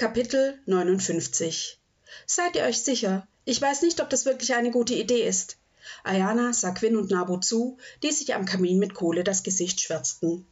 Kapitel 0.00 0.58
59 0.64 1.78
Seid 2.24 2.56
ihr 2.56 2.62
euch 2.62 2.80
sicher? 2.80 3.28
Ich 3.44 3.60
weiß 3.60 3.82
nicht, 3.82 4.00
ob 4.00 4.08
das 4.08 4.24
wirklich 4.24 4.54
eine 4.54 4.70
gute 4.70 4.94
Idee 4.94 5.28
ist. 5.28 5.58
Ayana 6.04 6.54
sah 6.54 6.70
Quinn 6.70 6.96
und 6.96 7.10
Nabu 7.10 7.36
zu, 7.36 7.76
die 8.02 8.10
sich 8.10 8.34
am 8.34 8.46
Kamin 8.46 8.78
mit 8.78 8.94
Kohle 8.94 9.24
das 9.24 9.42
Gesicht 9.42 9.78
schwärzten. 9.78 10.46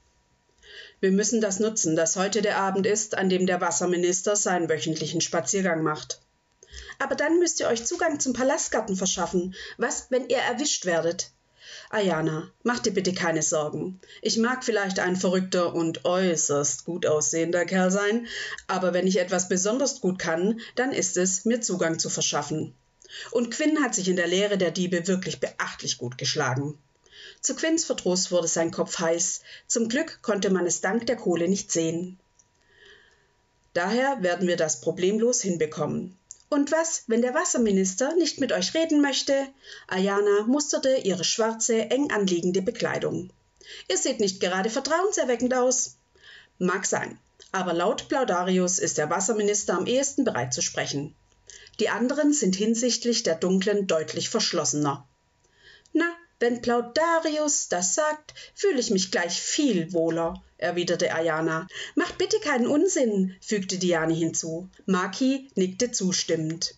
Wir 1.01 1.13
müssen 1.13 1.41
das 1.41 1.61
nutzen, 1.61 1.97
dass 1.97 2.17
heute 2.17 2.43
der 2.43 2.59
Abend 2.59 2.85
ist, 2.85 3.17
an 3.17 3.31
dem 3.31 3.47
der 3.47 3.63
Wasserminister 3.63 4.37
seinen 4.37 4.69
wöchentlichen 4.69 5.23
Spaziergang 5.23 5.83
macht. 5.83 6.21
Aber 6.99 7.15
dann 7.15 7.39
müsst 7.39 7.59
ihr 7.61 7.69
euch 7.69 7.87
Zugang 7.87 8.21
zum 8.21 8.35
Palastgarten 8.35 8.97
verschaffen. 8.97 9.55
Was, 9.79 10.11
wenn 10.11 10.29
ihr 10.29 10.37
erwischt 10.37 10.85
werdet? 10.85 11.31
Ayana, 11.91 12.51
mach 12.65 12.81
dir 12.81 12.93
bitte 12.93 13.15
keine 13.15 13.43
Sorgen. 13.43 13.99
Ich 14.21 14.37
mag 14.37 14.63
vielleicht 14.63 14.99
ein 14.99 15.17
verrückter 15.17 15.75
und 15.75 16.05
äußerst 16.05 16.85
gut 16.85 17.07
aussehender 17.07 17.65
Kerl 17.65 17.91
sein, 17.91 18.27
aber 18.67 18.93
wenn 18.93 19.07
ich 19.07 19.19
etwas 19.19 19.49
besonders 19.49 20.03
gut 20.03 20.19
kann, 20.19 20.61
dann 20.75 20.93
ist 20.93 21.17
es, 21.17 21.47
mir 21.47 21.63
Zugang 21.63 21.99
zu 21.99 22.11
verschaffen. 22.11 22.75
Und 23.31 23.51
Quinn 23.51 23.83
hat 23.83 23.95
sich 23.95 24.09
in 24.09 24.17
der 24.17 24.27
Lehre 24.27 24.59
der 24.59 24.71
Diebe 24.71 25.07
wirklich 25.07 25.41
beachtlich 25.41 25.97
gut 25.97 26.19
geschlagen. 26.19 26.77
Zu 27.41 27.55
Quinns 27.55 27.87
Verdruss 27.87 28.31
wurde 28.31 28.49
sein 28.49 28.71
Kopf 28.71 28.99
heiß. 28.99 29.41
Zum 29.67 29.89
Glück 29.89 30.21
konnte 30.21 30.51
man 30.51 30.67
es 30.67 30.83
dank 30.83 31.07
der 31.07 31.17
Kohle 31.17 31.49
nicht 31.49 31.73
sehen. 31.73 32.19
Daher 33.73 34.23
werden 34.23 34.47
wir 34.47 34.57
das 34.57 34.83
problemlos 34.83 35.41
hinbekommen. 35.41 36.18
Und 36.49 36.73
was, 36.73 37.05
wenn 37.07 37.21
der 37.21 37.35
Wasserminister 37.35 38.15
nicht 38.15 38.41
mit 38.41 38.53
euch 38.53 38.75
reden 38.75 39.01
möchte? 39.01 39.47
Ayana 39.87 40.45
musterte 40.47 40.97
ihre 41.05 41.25
schwarze, 41.25 41.91
eng 41.91 42.11
anliegende 42.11 42.63
Bekleidung. 42.63 43.31
Ihr 43.89 43.99
seht 43.99 44.19
nicht 44.19 44.41
gerade 44.41 44.71
vertrauenserweckend 44.71 45.53
aus. 45.53 45.99
Mag 46.59 46.87
sein, 46.87 47.19
aber 47.53 47.75
laut 47.75 48.09
Plaudarius 48.09 48.79
ist 48.79 48.99
der 48.99 49.11
Wasserminister 49.11 49.77
am 49.77 49.87
ehesten 49.87 50.25
bereit 50.25 50.55
zu 50.55 50.63
sprechen. 50.63 51.15
Die 51.81 51.91
anderen 51.91 52.33
sind 52.33 52.57
hinsichtlich 52.57 53.23
der 53.23 53.37
Dunklen 53.37 53.87
deutlich 53.87 54.31
verschlossener. 54.31 55.07
Na, 55.93 56.11
wenn 56.41 56.63
Plaudarius 56.63 57.69
das 57.69 57.95
sagt, 57.95 58.35
fühle 58.55 58.79
ich 58.79 58.91
mich 58.91 59.11
gleich 59.11 59.41
viel 59.41 59.93
wohler, 59.93 60.43
erwiderte 60.57 61.13
Ayana. 61.13 61.67
Macht 61.95 62.19
bitte 62.19 62.39
keinen 62.41 62.67
Unsinn, 62.67 63.35
fügte 63.41 63.79
Diane 63.79 64.15
hinzu. 64.15 64.69
Maki 64.87 65.51
nickte 65.55 65.91
zustimmend. 65.91 66.75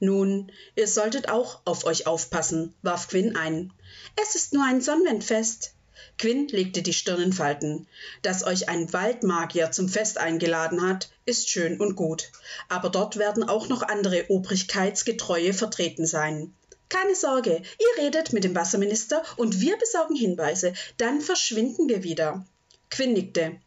Nun, 0.00 0.50
ihr 0.76 0.88
solltet 0.88 1.28
auch 1.28 1.60
auf 1.64 1.84
euch 1.84 2.06
aufpassen, 2.06 2.74
warf 2.82 3.08
Quinn 3.08 3.36
ein. 3.36 3.72
Es 4.20 4.34
ist 4.34 4.54
nur 4.54 4.64
ein 4.64 4.80
Sonnenwendfest. 4.80 5.74
Quinn 6.16 6.48
legte 6.48 6.82
die 6.82 6.94
Stirn 6.94 7.20
in 7.20 7.32
Falten. 7.32 7.86
Dass 8.22 8.42
euch 8.42 8.68
ein 8.68 8.92
Waldmagier 8.92 9.70
zum 9.70 9.88
Fest 9.88 10.18
eingeladen 10.18 10.82
hat, 10.82 11.10
ist 11.26 11.50
schön 11.50 11.80
und 11.80 11.96
gut. 11.96 12.30
Aber 12.68 12.88
dort 12.88 13.18
werden 13.18 13.44
auch 13.44 13.68
noch 13.68 13.82
andere 13.82 14.30
Obrigkeitsgetreue 14.30 15.52
vertreten 15.52 16.06
sein. 16.06 16.54
Keine 16.90 17.14
Sorge, 17.14 17.62
ihr 17.78 18.02
redet 18.02 18.32
mit 18.32 18.42
dem 18.42 18.54
Wasserminister 18.54 19.22
und 19.36 19.60
wir 19.60 19.78
besorgen 19.78 20.16
Hinweise. 20.16 20.74
Dann 20.96 21.20
verschwinden 21.20 21.88
wir 21.88 22.02
wieder. 22.02 22.44
Quinn 22.90 23.12
nickte. 23.12 23.60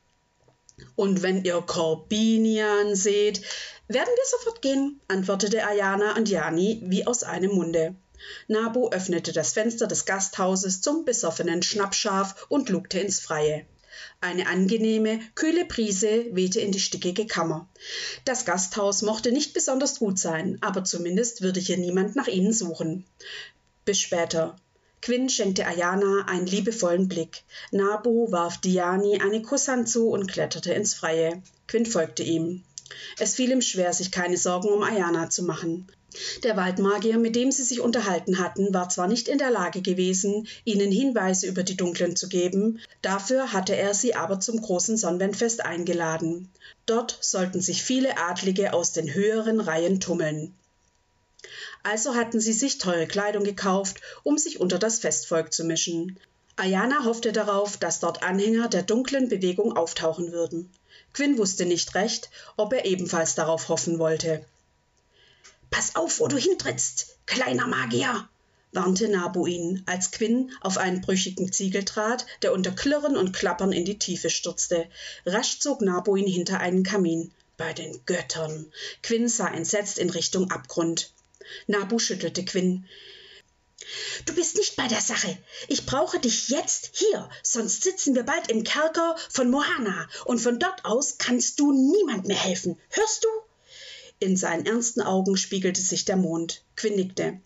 Und 0.95 1.23
wenn 1.23 1.43
ihr 1.45 1.61
Corbinian 1.61 2.95
seht, 2.95 3.41
werden 3.87 4.13
wir 4.13 4.25
sofort 4.25 4.61
gehen, 4.61 4.99
antwortete 5.07 5.65
Ayana 5.65 6.17
und 6.17 6.27
Jani 6.27 6.81
wie 6.85 7.07
aus 7.07 7.23
einem 7.23 7.51
Munde. 7.51 7.95
Nabu 8.47 8.89
öffnete 8.89 9.31
das 9.31 9.53
Fenster 9.53 9.87
des 9.87 10.05
Gasthauses 10.05 10.81
zum 10.81 11.05
besoffenen 11.05 11.63
Schnappschaf 11.63 12.45
und 12.49 12.69
lugte 12.69 12.99
ins 12.99 13.19
Freie. 13.19 13.65
Eine 14.21 14.47
angenehme, 14.47 15.19
kühle 15.35 15.65
Brise 15.65 16.25
wehte 16.31 16.59
in 16.59 16.71
die 16.71 16.79
stickige 16.79 17.27
Kammer. 17.27 17.67
Das 18.25 18.45
Gasthaus 18.45 19.01
mochte 19.01 19.31
nicht 19.31 19.53
besonders 19.53 19.99
gut 19.99 20.19
sein, 20.19 20.57
aber 20.61 20.83
zumindest 20.83 21.41
würde 21.41 21.59
hier 21.59 21.77
niemand 21.77 22.15
nach 22.15 22.27
ihnen 22.27 22.53
suchen. 22.53 23.05
Bis 23.85 23.99
später. 23.99 24.55
Quinn 25.01 25.27
schenkte 25.27 25.67
Ayana 25.67 26.25
einen 26.27 26.47
liebevollen 26.47 27.09
Blick. 27.09 27.43
Nabu 27.71 28.31
warf 28.31 28.59
Diani 28.61 29.19
eine 29.19 29.41
Kusshand 29.41 29.89
zu 29.89 30.09
und 30.09 30.31
kletterte 30.31 30.73
ins 30.73 30.93
Freie. 30.93 31.43
Quinn 31.67 31.85
folgte 31.85 32.23
ihm. 32.23 32.63
Es 33.19 33.35
fiel 33.35 33.51
ihm 33.51 33.61
schwer, 33.61 33.91
sich 33.91 34.11
keine 34.11 34.37
Sorgen 34.37 34.69
um 34.69 34.81
Ayana 34.81 35.29
zu 35.29 35.43
machen. 35.43 35.87
Der 36.43 36.57
Waldmagier, 36.57 37.17
mit 37.17 37.35
dem 37.35 37.51
sie 37.51 37.63
sich 37.63 37.79
unterhalten 37.79 38.39
hatten, 38.39 38.73
war 38.73 38.89
zwar 38.89 39.07
nicht 39.07 39.27
in 39.27 39.37
der 39.37 39.51
Lage 39.51 39.81
gewesen, 39.81 40.47
ihnen 40.63 40.91
Hinweise 40.91 41.47
über 41.47 41.63
die 41.63 41.77
Dunklen 41.77 42.15
zu 42.15 42.27
geben, 42.27 42.79
dafür 43.01 43.53
hatte 43.53 43.75
er 43.75 43.93
sie 43.93 44.15
aber 44.15 44.39
zum 44.39 44.61
großen 44.61 44.97
Sonnenwendfest 44.97 45.65
eingeladen. 45.65 46.49
Dort 46.85 47.17
sollten 47.21 47.61
sich 47.61 47.83
viele 47.83 48.17
Adlige 48.17 48.73
aus 48.73 48.91
den 48.91 49.13
höheren 49.13 49.59
Reihen 49.59 49.99
tummeln. 49.99 50.53
Also 51.83 52.15
hatten 52.15 52.39
sie 52.39 52.53
sich 52.53 52.77
teure 52.77 53.07
Kleidung 53.07 53.43
gekauft, 53.43 54.01
um 54.23 54.37
sich 54.37 54.61
unter 54.61 54.79
das 54.79 54.99
Festvolk 54.99 55.51
zu 55.51 55.65
mischen. 55.65 56.17
Ayana 56.55 57.03
hoffte 57.03 57.31
darauf, 57.31 57.77
dass 57.77 57.99
dort 57.99 58.23
Anhänger 58.23 58.69
der 58.69 58.83
dunklen 58.83 59.27
Bewegung 59.27 59.75
auftauchen 59.75 60.31
würden. 60.31 60.69
Quinn 61.13 61.37
wusste 61.37 61.65
nicht 61.65 61.95
recht, 61.95 62.29
ob 62.57 62.73
er 62.73 62.85
ebenfalls 62.85 63.35
darauf 63.35 63.69
hoffen 63.69 63.99
wollte. 63.99 64.45
Pass 65.73 65.95
auf, 65.95 66.19
wo 66.19 66.27
du 66.27 66.37
hintrittst, 66.37 67.17
kleiner 67.25 67.65
Magier, 67.65 68.29
warnte 68.73 69.07
Nabu 69.07 69.47
ihn, 69.47 69.81
als 69.87 70.11
Quinn 70.11 70.51
auf 70.61 70.77
einen 70.77 71.01
brüchigen 71.01 71.51
Ziegel 71.51 71.83
trat, 71.83 72.27
der 72.43 72.53
unter 72.53 72.69
Klirren 72.69 73.17
und 73.17 73.33
Klappern 73.33 73.71
in 73.71 73.83
die 73.83 73.97
Tiefe 73.97 74.29
stürzte. 74.29 74.87
Rasch 75.25 75.57
zog 75.57 75.81
Nabu 75.81 76.15
ihn 76.15 76.27
hinter 76.27 76.59
einen 76.59 76.83
Kamin. 76.83 77.33
Bei 77.57 77.73
den 77.73 78.05
Göttern. 78.05 78.71
Quinn 79.01 79.27
sah 79.27 79.47
entsetzt 79.47 79.97
in 79.97 80.11
Richtung 80.11 80.51
Abgrund. 80.51 81.11
Nabu 81.65 81.97
schüttelte 81.97 82.45
Quinn. 82.45 82.85
Du 84.27 84.35
bist 84.35 84.57
nicht 84.57 84.75
bei 84.75 84.87
der 84.87 85.01
Sache. 85.01 85.35
Ich 85.69 85.87
brauche 85.87 86.19
dich 86.19 86.49
jetzt 86.49 86.91
hier, 86.93 87.29
sonst 87.41 87.81
sitzen 87.81 88.13
wir 88.13 88.23
bald 88.23 88.51
im 88.51 88.63
Kerker 88.63 89.15
von 89.27 89.49
Mohana 89.49 90.07
und 90.25 90.37
von 90.37 90.59
dort 90.59 90.85
aus 90.85 91.17
kannst 91.17 91.59
du 91.59 91.71
niemand 91.71 92.27
mehr 92.27 92.37
helfen. 92.37 92.79
Hörst 92.91 93.23
du? 93.23 93.27
In 94.23 94.37
seinen 94.37 94.65
ernsten 94.65 95.01
Augen 95.01 95.35
spiegelte 95.35 95.81
sich 95.81 96.05
der 96.05 96.15
Mond. 96.15 96.63
Quinn 96.77 96.95
nickte. 96.95 97.41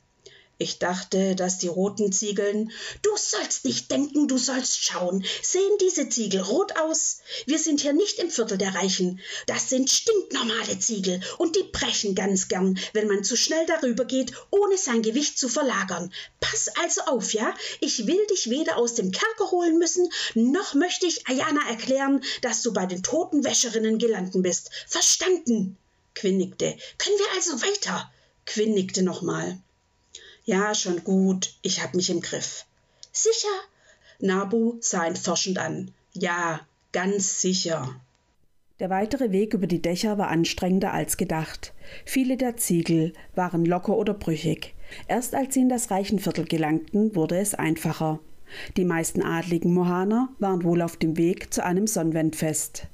Ich 0.60 0.78
dachte, 0.78 1.36
dass 1.36 1.58
die 1.58 1.70
roten 1.70 2.12
Ziegeln. 2.12 2.72
Du 3.02 3.10
sollst 3.18 3.66
nicht 3.66 3.90
denken, 3.90 4.28
du 4.28 4.38
sollst 4.38 4.84
schauen. 4.84 5.26
Sehen 5.42 5.78
diese 5.82 6.08
Ziegel 6.10 6.42
rot 6.42 6.78
aus? 6.78 7.22
Wir 7.48 7.58
sind 7.58 7.82
hier 7.82 7.94
nicht 7.94 8.20
im 8.20 8.30
Viertel 8.30 8.60
der 8.60 8.76
Reichen. 8.76 9.20
Das 9.48 9.72
sind 9.72 9.90
stinknormale 9.90 10.78
Ziegel 10.78 11.20
und 11.40 11.56
die 11.56 11.64
brechen 11.64 12.14
ganz 12.14 12.48
gern, 12.48 12.78
wenn 12.94 13.08
man 13.08 13.24
zu 13.24 13.36
schnell 13.36 13.66
darüber 13.66 14.06
geht, 14.06 14.34
ohne 14.52 14.78
sein 14.78 15.02
Gewicht 15.02 15.40
zu 15.40 15.50
verlagern. 15.50 16.14
Pass 16.40 16.70
also 16.84 17.02
auf, 17.08 17.34
ja? 17.34 17.56
Ich 17.82 18.06
will 18.06 18.24
dich 18.30 18.52
weder 18.52 18.78
aus 18.78 18.94
dem 18.94 19.10
Kerker 19.10 19.50
holen 19.50 19.80
müssen, 19.80 20.08
noch 20.36 20.76
möchte 20.76 21.08
ich 21.08 21.28
Ayana 21.28 21.68
erklären, 21.68 22.24
dass 22.44 22.62
du 22.62 22.72
bei 22.72 22.86
den 22.86 23.02
Totenwäscherinnen 23.02 23.98
gelandet 23.98 24.44
bist. 24.44 24.70
Verstanden? 24.86 25.76
Quinn 26.18 26.38
nickte. 26.38 26.76
Können 26.98 27.18
wir 27.18 27.36
also 27.36 27.62
weiter? 27.62 28.12
Quinn 28.48 28.74
nickte 28.74 29.04
nochmal. 29.04 29.60
Ja, 30.46 30.74
schon 30.74 31.04
gut. 31.04 31.54
Ich 31.62 31.84
hab 31.84 31.94
mich 31.94 32.10
im 32.10 32.22
Griff. 32.22 32.66
Sicher? 33.12 33.56
Nabu 34.20 34.78
sah 34.80 35.06
ihn 35.06 35.16
forschend 35.16 35.60
an. 35.60 35.94
Ja, 36.14 36.62
ganz 36.92 37.40
sicher. 37.42 38.02
Der 38.80 38.90
weitere 38.90 39.32
Weg 39.32 39.54
über 39.54 39.68
die 39.68 39.82
Dächer 39.82 40.18
war 40.18 40.30
anstrengender 40.30 40.92
als 40.92 41.18
gedacht. 41.18 41.74
Viele 42.04 42.36
der 42.36 42.58
Ziegel 42.58 43.14
waren 43.36 43.64
locker 43.64 43.96
oder 43.96 44.16
brüchig. 44.16 44.74
Erst 45.08 45.36
als 45.36 45.54
sie 45.54 45.62
in 45.62 45.70
das 45.70 45.92
Reichenviertel 45.92 46.46
gelangten, 46.46 47.16
wurde 47.16 47.38
es 47.38 47.54
einfacher. 47.54 48.20
Die 48.76 48.86
meisten 48.86 49.22
adligen 49.22 49.74
Mohaner 49.74 50.30
waren 50.40 50.64
wohl 50.64 50.82
auf 50.82 50.98
dem 50.98 51.16
Weg 51.18 51.54
zu 51.54 51.64
einem 51.64 51.86
Sonnenwendfest. 51.86 52.88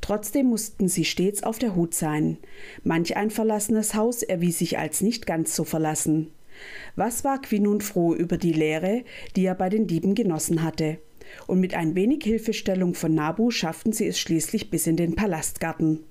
Trotzdem 0.00 0.46
mussten 0.46 0.88
sie 0.88 1.04
stets 1.04 1.42
auf 1.42 1.58
der 1.58 1.74
Hut 1.74 1.94
sein. 1.94 2.38
Manch 2.84 3.16
ein 3.16 3.30
verlassenes 3.30 3.94
Haus 3.94 4.22
erwies 4.22 4.58
sich 4.58 4.78
als 4.78 5.00
nicht 5.00 5.26
ganz 5.26 5.54
so 5.54 5.64
verlassen. 5.64 6.30
Was 6.96 7.24
war 7.24 7.40
Quinn 7.40 7.64
nun 7.64 7.80
froh 7.80 8.14
über 8.14 8.36
die 8.36 8.52
Lehre, 8.52 9.04
die 9.36 9.44
er 9.44 9.54
bei 9.54 9.68
den 9.68 9.86
Dieben 9.86 10.14
genossen 10.14 10.62
hatte. 10.62 10.98
Und 11.46 11.60
mit 11.60 11.74
ein 11.74 11.94
wenig 11.94 12.24
Hilfestellung 12.24 12.94
von 12.94 13.14
Nabu 13.14 13.50
schafften 13.50 13.92
sie 13.92 14.06
es 14.06 14.18
schließlich 14.18 14.70
bis 14.70 14.86
in 14.86 14.96
den 14.96 15.14
Palastgarten. 15.14 16.04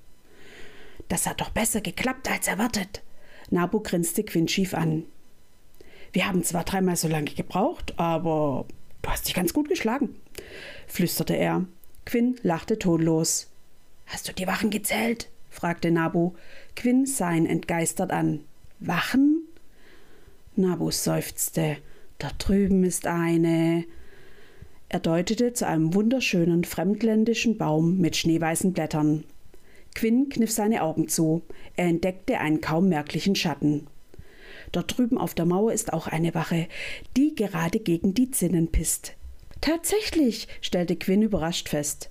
Das 1.09 1.25
hat 1.25 1.41
doch 1.41 1.49
besser 1.49 1.81
geklappt 1.81 2.29
als 2.29 2.47
erwartet. 2.47 3.01
Nabu 3.49 3.79
grinste 3.79 4.23
Quinn 4.23 4.47
schief 4.47 4.73
an. 4.73 5.05
Wir 6.13 6.27
haben 6.27 6.43
zwar 6.43 6.63
dreimal 6.63 6.95
so 6.95 7.07
lange 7.07 7.31
gebraucht, 7.31 7.93
aber 7.97 8.65
du 9.01 9.09
hast 9.09 9.27
dich 9.27 9.33
ganz 9.33 9.53
gut 9.53 9.69
geschlagen, 9.69 10.15
flüsterte 10.87 11.35
er. 11.35 11.65
Quinn 12.07 12.37
lachte 12.41 12.79
tonlos. 12.79 13.47
Hast 14.05 14.29
du 14.29 14.33
die 14.33 14.47
Wachen 14.47 14.69
gezählt? 14.69 15.27
fragte 15.49 15.91
Nabu. 15.91 16.31
Quinn 16.73 17.05
sah 17.05 17.33
ihn 17.33 17.45
entgeistert 17.45 18.11
an. 18.11 18.45
Wachen? 18.79 19.41
Nabu 20.55 20.89
seufzte. 20.89 21.75
Da 22.17 22.29
drüben 22.37 22.85
ist 22.85 23.07
eine. 23.07 23.83
Er 24.87 25.01
deutete 25.01 25.51
zu 25.51 25.67
einem 25.67 25.93
wunderschönen 25.93 26.63
fremdländischen 26.63 27.57
Baum 27.57 27.97
mit 27.97 28.15
schneeweißen 28.15 28.71
Blättern. 28.71 29.25
Quinn 29.93 30.29
kniff 30.29 30.51
seine 30.51 30.83
Augen 30.83 31.09
zu. 31.09 31.41
Er 31.75 31.87
entdeckte 31.87 32.39
einen 32.39 32.61
kaum 32.61 32.87
merklichen 32.87 33.35
Schatten. 33.35 33.85
Dort 34.71 34.97
drüben 34.97 35.17
auf 35.17 35.33
der 35.33 35.45
Mauer 35.45 35.73
ist 35.73 35.91
auch 35.91 36.07
eine 36.07 36.33
Wache, 36.33 36.69
die 37.17 37.35
gerade 37.35 37.81
gegen 37.81 38.13
die 38.13 38.31
Zinnen 38.31 38.69
pisst. 38.69 39.17
Tatsächlich, 39.61 40.47
stellte 40.61 40.95
Quinn 40.95 41.21
überrascht 41.21 41.69
fest. 41.69 42.09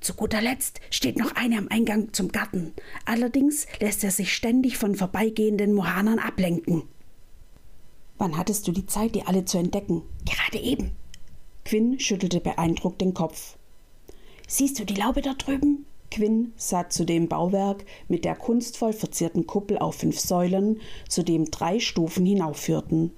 Zu 0.00 0.14
guter 0.14 0.40
Letzt 0.40 0.80
steht 0.90 1.18
noch 1.18 1.36
eine 1.36 1.58
am 1.58 1.68
Eingang 1.68 2.12
zum 2.12 2.32
Garten. 2.32 2.74
Allerdings 3.04 3.66
lässt 3.80 4.02
er 4.04 4.10
sich 4.10 4.34
ständig 4.34 4.78
von 4.78 4.94
vorbeigehenden 4.94 5.74
Mohanern 5.74 6.18
ablenken. 6.18 6.82
Wann 8.18 8.36
hattest 8.36 8.66
du 8.66 8.72
die 8.72 8.86
Zeit, 8.86 9.14
die 9.14 9.22
alle 9.22 9.44
zu 9.44 9.58
entdecken? 9.58 10.02
Gerade 10.24 10.62
eben. 10.62 10.90
Quinn 11.64 12.00
schüttelte 12.00 12.40
beeindruckt 12.40 13.00
den 13.00 13.14
Kopf. 13.14 13.56
Siehst 14.48 14.78
du 14.78 14.84
die 14.84 14.94
Laube 14.94 15.22
dort 15.22 15.46
drüben? 15.46 15.86
Quinn 16.10 16.52
sah 16.56 16.88
zu 16.88 17.04
dem 17.04 17.28
Bauwerk 17.28 17.84
mit 18.08 18.24
der 18.24 18.34
kunstvoll 18.34 18.92
verzierten 18.92 19.46
Kuppel 19.46 19.78
auf 19.78 19.96
fünf 19.96 20.18
Säulen, 20.18 20.80
zu 21.08 21.22
dem 21.22 21.50
drei 21.50 21.78
Stufen 21.78 22.24
hinaufführten. 22.24 23.12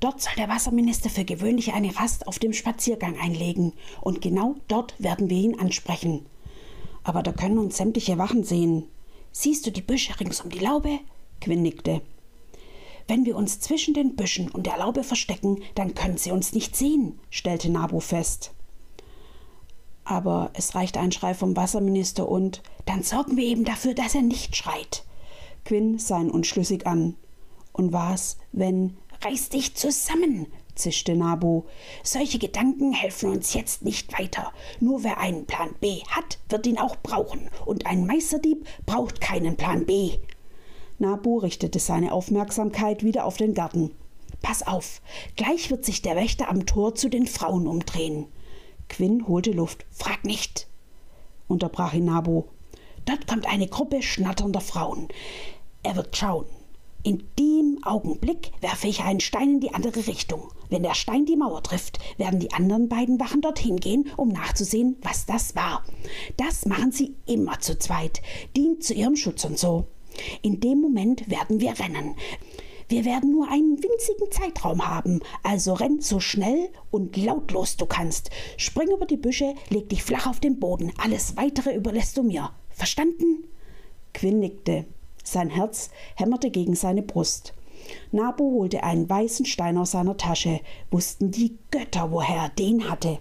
Dort 0.00 0.20
soll 0.20 0.34
der 0.36 0.48
Wasserminister 0.48 1.10
für 1.10 1.24
gewöhnlich 1.24 1.72
eine 1.72 1.96
Rast 1.96 2.26
auf 2.26 2.38
dem 2.38 2.52
Spaziergang 2.52 3.18
einlegen, 3.18 3.72
und 4.00 4.20
genau 4.20 4.56
dort 4.68 4.94
werden 4.98 5.30
wir 5.30 5.38
ihn 5.38 5.58
ansprechen. 5.58 6.26
Aber 7.04 7.22
da 7.22 7.32
können 7.32 7.58
uns 7.58 7.76
sämtliche 7.76 8.18
Wachen 8.18 8.44
sehen. 8.44 8.84
Siehst 9.32 9.66
du 9.66 9.70
die 9.70 9.82
Büsche 9.82 10.18
rings 10.20 10.40
um 10.40 10.50
die 10.50 10.58
Laube? 10.58 11.00
Quinn 11.40 11.62
nickte. 11.62 12.02
Wenn 13.08 13.24
wir 13.24 13.36
uns 13.36 13.60
zwischen 13.60 13.94
den 13.94 14.14
Büschen 14.14 14.48
und 14.50 14.66
der 14.66 14.78
Laube 14.78 15.02
verstecken, 15.02 15.62
dann 15.74 15.94
können 15.94 16.18
sie 16.18 16.30
uns 16.30 16.52
nicht 16.52 16.76
sehen, 16.76 17.18
stellte 17.30 17.70
Nabu 17.70 18.00
fest. 18.00 18.52
Aber 20.04 20.50
es 20.54 20.74
reicht 20.74 20.96
ein 20.96 21.12
Schrei 21.12 21.34
vom 21.34 21.56
Wasserminister 21.56 22.28
und 22.28 22.62
dann 22.86 23.02
sorgen 23.02 23.36
wir 23.36 23.44
eben 23.44 23.64
dafür, 23.64 23.94
dass 23.94 24.14
er 24.14 24.22
nicht 24.22 24.56
schreit. 24.56 25.04
Quinn 25.64 25.98
sah 25.98 26.20
ihn 26.20 26.30
unschlüssig 26.30 26.86
an. 26.86 27.16
Und 27.72 27.92
was, 27.92 28.36
wenn 28.52 28.96
Reiß 29.24 29.50
dich 29.50 29.74
zusammen, 29.76 30.46
zischte 30.74 31.14
Nabu. 31.14 31.62
Solche 32.02 32.38
Gedanken 32.38 32.92
helfen 32.92 33.30
uns 33.30 33.54
jetzt 33.54 33.82
nicht 33.82 34.18
weiter. 34.18 34.52
Nur 34.80 35.04
wer 35.04 35.18
einen 35.18 35.46
Plan 35.46 35.70
B 35.80 36.02
hat, 36.08 36.38
wird 36.48 36.66
ihn 36.66 36.78
auch 36.78 36.96
brauchen. 36.96 37.48
Und 37.64 37.86
ein 37.86 38.04
Meisterdieb 38.04 38.66
braucht 38.84 39.20
keinen 39.20 39.56
Plan 39.56 39.86
B. 39.86 40.18
Nabu 40.98 41.38
richtete 41.38 41.78
seine 41.78 42.12
Aufmerksamkeit 42.12 43.04
wieder 43.04 43.24
auf 43.24 43.36
den 43.36 43.54
Garten. 43.54 43.92
Pass 44.40 44.66
auf, 44.66 45.00
gleich 45.36 45.70
wird 45.70 45.84
sich 45.84 46.02
der 46.02 46.16
Wächter 46.16 46.48
am 46.48 46.66
Tor 46.66 46.96
zu 46.96 47.08
den 47.08 47.28
Frauen 47.28 47.68
umdrehen. 47.68 48.26
Quinn 48.88 49.28
holte 49.28 49.52
Luft. 49.52 49.86
Frag 49.90 50.24
nicht, 50.24 50.66
unterbrach 51.46 51.94
ihn 51.94 52.06
Nabu. 52.06 52.44
Dort 53.04 53.28
kommt 53.28 53.46
eine 53.46 53.68
Gruppe 53.68 54.02
schnatternder 54.02 54.60
Frauen. 54.60 55.08
Er 55.84 55.94
wird 55.96 56.16
schauen. 56.16 56.46
In 57.04 57.24
dem 57.36 57.78
Augenblick 57.82 58.52
werfe 58.60 58.86
ich 58.86 59.00
einen 59.02 59.18
Stein 59.18 59.54
in 59.54 59.60
die 59.60 59.74
andere 59.74 60.06
Richtung. 60.06 60.52
Wenn 60.70 60.84
der 60.84 60.94
Stein 60.94 61.26
die 61.26 61.36
Mauer 61.36 61.62
trifft, 61.62 61.98
werden 62.16 62.38
die 62.38 62.52
anderen 62.52 62.88
beiden 62.88 63.18
Wachen 63.18 63.40
dorthin 63.40 63.76
gehen, 63.76 64.08
um 64.16 64.28
nachzusehen, 64.28 64.96
was 65.02 65.26
das 65.26 65.56
war. 65.56 65.84
Das 66.36 66.64
machen 66.64 66.92
sie 66.92 67.16
immer 67.26 67.58
zu 67.58 67.76
zweit, 67.76 68.22
dient 68.56 68.84
zu 68.84 68.94
ihrem 68.94 69.16
Schutz 69.16 69.44
und 69.44 69.58
so. 69.58 69.86
In 70.42 70.60
dem 70.60 70.80
Moment 70.80 71.28
werden 71.28 71.60
wir 71.60 71.76
rennen. 71.78 72.14
Wir 72.88 73.04
werden 73.04 73.32
nur 73.32 73.50
einen 73.50 73.82
winzigen 73.82 74.30
Zeitraum 74.30 74.86
haben, 74.86 75.20
also 75.42 75.72
renn 75.72 76.00
so 76.00 76.20
schnell 76.20 76.68
und 76.90 77.16
lautlos 77.16 77.76
du 77.76 77.86
kannst. 77.86 78.30
Spring 78.58 78.90
über 78.94 79.06
die 79.06 79.16
Büsche, 79.16 79.54
leg 79.70 79.88
dich 79.88 80.04
flach 80.04 80.26
auf 80.28 80.38
den 80.38 80.60
Boden. 80.60 80.92
Alles 80.98 81.36
weitere 81.36 81.74
überlässt 81.74 82.16
du 82.16 82.22
mir. 82.22 82.50
Verstanden? 82.68 83.44
Quinn 84.12 84.38
nickte. 84.38 84.84
Sein 85.22 85.50
Herz 85.50 85.90
hämmerte 86.16 86.50
gegen 86.50 86.74
seine 86.74 87.02
Brust. 87.02 87.54
Nabu 88.10 88.60
holte 88.60 88.82
einen 88.82 89.08
weißen 89.08 89.46
Stein 89.46 89.76
aus 89.76 89.92
seiner 89.92 90.16
Tasche. 90.16 90.60
Wussten 90.90 91.30
die 91.30 91.58
Götter, 91.70 92.10
woher 92.10 92.44
er 92.44 92.48
den 92.50 92.88
hatte. 92.90 93.18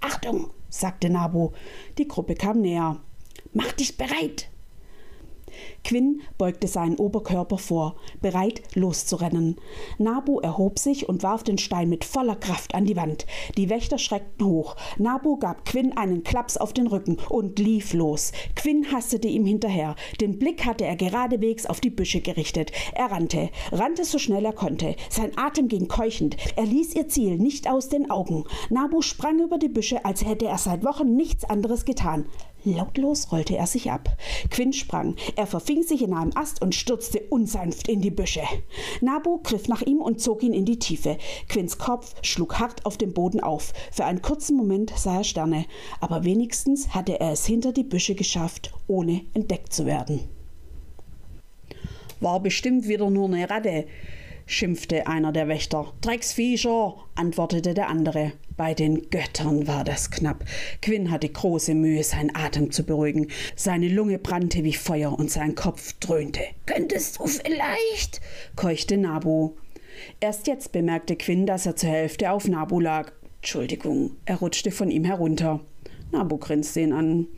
Achtung, 0.00 0.50
sagte 0.68 1.10
Nabu. 1.10 1.50
Die 1.98 2.08
Gruppe 2.08 2.34
kam 2.34 2.60
näher. 2.60 2.96
Mach 3.52 3.72
dich 3.72 3.96
bereit, 3.96 4.48
Quinn 5.84 6.22
beugte 6.38 6.68
seinen 6.68 6.96
Oberkörper 6.96 7.58
vor, 7.58 7.96
bereit 8.20 8.62
loszurennen. 8.74 9.56
Nabu 9.98 10.40
erhob 10.40 10.78
sich 10.78 11.08
und 11.08 11.22
warf 11.22 11.42
den 11.42 11.58
Stein 11.58 11.88
mit 11.88 12.04
voller 12.04 12.36
Kraft 12.36 12.74
an 12.74 12.84
die 12.84 12.96
Wand. 12.96 13.26
Die 13.56 13.70
Wächter 13.70 13.98
schreckten 13.98 14.46
hoch. 14.46 14.76
Nabu 14.98 15.38
gab 15.38 15.64
Quinn 15.64 15.96
einen 15.96 16.22
Klaps 16.22 16.56
auf 16.56 16.72
den 16.72 16.86
Rücken 16.86 17.18
und 17.28 17.58
lief 17.58 17.92
los. 17.92 18.32
Quinn 18.56 18.92
hastete 18.92 19.28
ihm 19.28 19.44
hinterher. 19.44 19.96
Den 20.20 20.38
Blick 20.38 20.64
hatte 20.64 20.84
er 20.84 20.96
geradewegs 20.96 21.66
auf 21.66 21.80
die 21.80 21.90
Büsche 21.90 22.20
gerichtet. 22.20 22.72
Er 22.94 23.10
rannte, 23.10 23.50
rannte 23.72 24.04
so 24.04 24.18
schnell 24.18 24.44
er 24.44 24.52
konnte. 24.52 24.96
Sein 25.08 25.32
Atem 25.36 25.68
ging 25.68 25.88
keuchend. 25.88 26.36
Er 26.56 26.64
ließ 26.64 26.94
ihr 26.94 27.08
Ziel 27.08 27.36
nicht 27.36 27.68
aus 27.68 27.88
den 27.88 28.10
Augen. 28.10 28.44
Nabu 28.68 29.02
sprang 29.02 29.40
über 29.40 29.58
die 29.58 29.68
Büsche, 29.68 30.04
als 30.04 30.24
hätte 30.24 30.46
er 30.46 30.58
seit 30.58 30.84
Wochen 30.84 31.16
nichts 31.16 31.44
anderes 31.44 31.84
getan. 31.84 32.26
Lautlos 32.64 33.32
rollte 33.32 33.56
er 33.56 33.66
sich 33.66 33.90
ab. 33.90 34.16
Quinn 34.50 34.72
sprang. 34.72 35.16
Er 35.36 35.46
verfing 35.46 35.82
sich 35.82 36.02
in 36.02 36.12
einem 36.12 36.32
Ast 36.34 36.62
und 36.62 36.74
stürzte 36.74 37.20
unsanft 37.30 37.88
in 37.88 38.00
die 38.00 38.10
Büsche. 38.10 38.42
Nabu 39.00 39.38
griff 39.42 39.68
nach 39.68 39.82
ihm 39.82 39.98
und 39.98 40.20
zog 40.20 40.42
ihn 40.42 40.52
in 40.52 40.64
die 40.64 40.78
Tiefe. 40.78 41.16
Quinns 41.48 41.78
Kopf 41.78 42.14
schlug 42.22 42.58
hart 42.58 42.84
auf 42.86 42.98
dem 42.98 43.12
Boden 43.12 43.40
auf. 43.40 43.72
Für 43.92 44.04
einen 44.04 44.22
kurzen 44.22 44.56
Moment 44.56 44.92
sah 44.96 45.18
er 45.18 45.24
Sterne, 45.24 45.66
aber 46.00 46.24
wenigstens 46.24 46.94
hatte 46.94 47.18
er 47.20 47.32
es 47.32 47.46
hinter 47.46 47.72
die 47.72 47.84
Büsche 47.84 48.14
geschafft, 48.14 48.72
ohne 48.86 49.22
entdeckt 49.34 49.72
zu 49.72 49.86
werden. 49.86 50.20
War 52.20 52.40
bestimmt 52.40 52.86
wieder 52.86 53.08
nur 53.08 53.28
eine 53.28 53.48
Ratte, 53.48 53.86
schimpfte 54.50 55.06
einer 55.06 55.32
der 55.32 55.48
Wächter. 55.48 55.92
Drecksviecher, 56.00 56.94
antwortete 57.14 57.72
der 57.72 57.88
andere. 57.88 58.32
Bei 58.56 58.74
den 58.74 59.08
Göttern 59.08 59.66
war 59.66 59.84
das 59.84 60.10
knapp. 60.10 60.44
Quinn 60.82 61.10
hatte 61.10 61.28
große 61.28 61.74
Mühe, 61.74 62.02
seinen 62.02 62.34
Atem 62.34 62.72
zu 62.72 62.82
beruhigen. 62.84 63.28
Seine 63.54 63.88
Lunge 63.88 64.18
brannte 64.18 64.64
wie 64.64 64.72
Feuer 64.72 65.16
und 65.18 65.30
sein 65.30 65.54
Kopf 65.54 65.94
dröhnte. 66.00 66.42
Könntest 66.66 67.18
du 67.18 67.26
vielleicht? 67.26 68.20
keuchte 68.56 68.96
Nabu. 68.96 69.52
Erst 70.18 70.46
jetzt 70.46 70.72
bemerkte 70.72 71.16
Quinn, 71.16 71.46
dass 71.46 71.66
er 71.66 71.76
zur 71.76 71.90
Hälfte 71.90 72.32
auf 72.32 72.48
Nabu 72.48 72.80
lag. 72.80 73.12
Entschuldigung, 73.36 74.16
er 74.26 74.36
rutschte 74.36 74.70
von 74.70 74.90
ihm 74.90 75.04
herunter. 75.04 75.60
Nabu 76.10 76.38
grinste 76.38 76.80
ihn 76.80 76.92
an. 76.92 77.28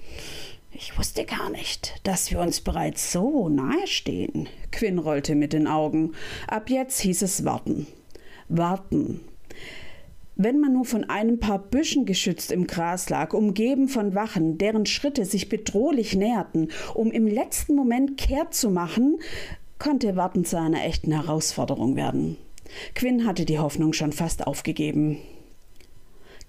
Ich 0.74 0.98
wusste 0.98 1.26
gar 1.26 1.50
nicht, 1.50 2.00
dass 2.02 2.30
wir 2.30 2.40
uns 2.40 2.62
bereits 2.62 3.12
so 3.12 3.50
nahe 3.50 3.86
stehen. 3.86 4.48
Quinn 4.70 4.98
rollte 4.98 5.34
mit 5.34 5.52
den 5.52 5.66
Augen. 5.66 6.12
Ab 6.48 6.70
jetzt 6.70 7.00
hieß 7.00 7.22
es 7.22 7.44
warten. 7.44 7.86
Warten. 8.48 9.20
Wenn 10.34 10.60
man 10.60 10.72
nur 10.72 10.86
von 10.86 11.04
einem 11.04 11.38
paar 11.38 11.58
Büschen 11.58 12.06
geschützt 12.06 12.50
im 12.50 12.66
Gras 12.66 13.10
lag, 13.10 13.34
umgeben 13.34 13.88
von 13.88 14.14
Wachen, 14.14 14.56
deren 14.56 14.86
Schritte 14.86 15.26
sich 15.26 15.50
bedrohlich 15.50 16.16
näherten, 16.16 16.70
um 16.94 17.10
im 17.10 17.26
letzten 17.26 17.74
Moment 17.74 18.16
kehrt 18.16 18.54
zu 18.54 18.70
machen, 18.70 19.18
konnte 19.78 20.16
Warten 20.16 20.46
zu 20.46 20.58
einer 20.58 20.84
echten 20.84 21.12
Herausforderung 21.12 21.96
werden. 21.96 22.38
Quinn 22.94 23.26
hatte 23.26 23.44
die 23.44 23.58
Hoffnung 23.58 23.92
schon 23.92 24.12
fast 24.12 24.46
aufgegeben. 24.46 25.18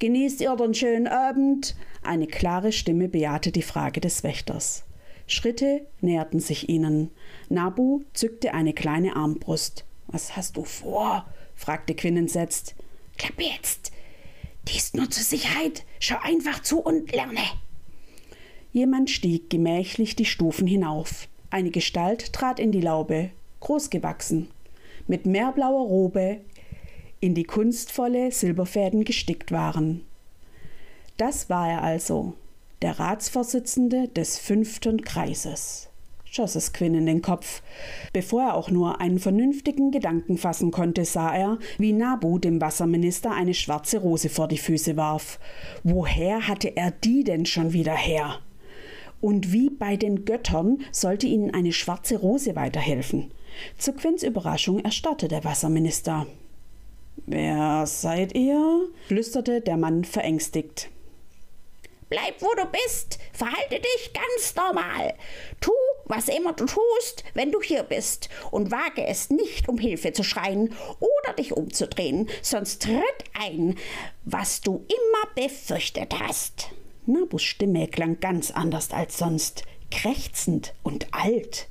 Genießt 0.03 0.41
ihr 0.41 0.53
den 0.57 0.73
schönen 0.73 1.07
Abend? 1.07 1.77
Eine 2.01 2.27
klare 2.27 2.73
Stimme 2.73 3.07
bejahte 3.07 3.53
die 3.53 3.61
Frage 3.61 4.01
des 4.01 4.21
Wächters. 4.21 4.83
Schritte 5.27 5.87
näherten 6.01 6.41
sich 6.41 6.67
ihnen. 6.67 7.09
Nabu 7.47 8.01
zückte 8.11 8.53
eine 8.53 8.73
kleine 8.73 9.15
Armbrust. 9.15 9.85
Was 10.07 10.35
hast 10.35 10.57
du 10.57 10.65
vor? 10.65 11.25
fragte 11.55 11.95
Quinn 11.95 12.17
entsetzt. 12.17 12.75
Klapp 13.17 13.39
jetzt. 13.39 13.93
Dies 14.67 14.93
nur 14.93 15.09
zur 15.09 15.23
Sicherheit. 15.23 15.85
Schau 16.01 16.17
einfach 16.21 16.61
zu 16.61 16.81
und 16.81 17.09
lerne. 17.13 17.39
Jemand 18.73 19.09
stieg 19.09 19.49
gemächlich 19.49 20.17
die 20.17 20.25
Stufen 20.25 20.67
hinauf. 20.67 21.29
Eine 21.49 21.71
Gestalt 21.71 22.33
trat 22.33 22.59
in 22.59 22.73
die 22.73 22.81
Laube, 22.81 23.29
großgewachsen, 23.61 24.49
mit 25.07 25.25
meerblauer 25.25 25.87
Robe, 25.87 26.41
in 27.23 27.33
die 27.35 27.45
kunstvolle 27.45 28.31
Silberfäden 28.31 29.05
gestickt 29.05 29.51
waren. 29.51 30.01
Das 31.17 31.49
war 31.49 31.69
er 31.69 31.83
also, 31.83 32.33
der 32.81 32.99
Ratsvorsitzende 32.99 34.09
des 34.09 34.37
fünften 34.37 35.01
Kreises 35.01 35.89
schoss 36.33 36.55
es 36.55 36.73
Quinn 36.73 36.95
in 36.95 37.05
den 37.05 37.21
Kopf. 37.21 37.61
Bevor 38.11 38.41
er 38.41 38.55
auch 38.55 38.71
nur 38.71 38.99
einen 38.99 39.19
vernünftigen 39.19 39.91
Gedanken 39.91 40.37
fassen 40.37 40.71
konnte, 40.71 41.05
sah 41.05 41.33
er, 41.33 41.59
wie 41.77 41.93
Nabu 41.93 42.39
dem 42.39 42.59
Wasserminister 42.59 43.31
eine 43.31 43.53
schwarze 43.53 43.99
Rose 43.99 44.29
vor 44.29 44.47
die 44.47 44.57
Füße 44.57 44.97
warf. 44.97 45.39
Woher 45.83 46.47
hatte 46.47 46.75
er 46.75 46.91
die 46.91 47.23
denn 47.23 47.45
schon 47.45 47.71
wieder 47.73 47.95
her? 47.95 48.39
Und 49.21 49.53
wie 49.53 49.69
bei 49.69 49.95
den 49.95 50.25
Göttern 50.25 50.79
sollte 50.91 51.27
ihnen 51.27 51.53
eine 51.53 51.71
schwarze 51.71 52.17
Rose 52.17 52.55
weiterhelfen? 52.55 53.31
Zu 53.77 53.93
Quinns 53.93 54.23
Überraschung 54.23 54.79
erstarrte 54.79 55.27
der 55.27 55.43
Wasserminister. 55.43 56.25
Wer 57.25 57.85
seid 57.87 58.35
ihr? 58.35 58.89
flüsterte 59.07 59.61
der 59.61 59.77
Mann 59.77 60.03
verängstigt. 60.03 60.89
Bleib, 62.09 62.41
wo 62.41 62.49
du 62.55 62.65
bist. 62.65 63.17
Verhalte 63.31 63.79
dich 63.79 64.13
ganz 64.13 64.55
normal. 64.55 65.15
Tu, 65.61 65.71
was 66.05 66.27
immer 66.27 66.53
du 66.53 66.65
tust, 66.65 67.23
wenn 67.33 67.51
du 67.51 67.61
hier 67.61 67.81
bist, 67.81 68.29
und 68.51 68.69
wage 68.71 69.07
es 69.07 69.29
nicht, 69.31 69.67
um 69.67 69.79
Hilfe 69.79 70.13
zu 70.13 70.23
schreien 70.23 70.75
oder 70.99 71.33
dich 71.33 71.53
umzudrehen, 71.53 72.29
sonst 72.41 72.83
tritt 72.83 73.23
ein, 73.33 73.77
was 74.25 74.61
du 74.61 74.85
immer 74.87 75.33
befürchtet 75.47 76.13
hast. 76.19 76.69
Nabus 77.05 77.41
Stimme 77.41 77.87
klang 77.87 78.19
ganz 78.19 78.51
anders 78.51 78.91
als 78.91 79.17
sonst, 79.17 79.63
krächzend 79.89 80.75
und 80.83 81.07
alt. 81.13 81.67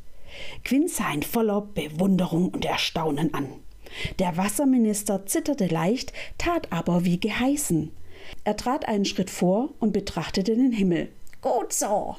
Quinn 0.64 0.88
sah 0.88 1.12
ihn 1.12 1.22
voller 1.22 1.60
Bewunderung 1.60 2.48
und 2.48 2.64
Erstaunen 2.64 3.32
an. 3.32 3.60
Der 4.18 4.36
Wasserminister 4.36 5.26
zitterte 5.26 5.66
leicht, 5.66 6.12
tat 6.38 6.68
aber 6.70 7.04
wie 7.04 7.20
geheißen. 7.20 7.90
Er 8.44 8.56
trat 8.56 8.86
einen 8.88 9.04
Schritt 9.04 9.30
vor 9.30 9.70
und 9.80 9.92
betrachtete 9.92 10.54
den 10.54 10.72
Himmel. 10.72 11.08
Gut 11.40 11.72
so. 11.72 12.16